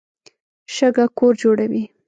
[0.75, 1.83] شګه کور جوړوي.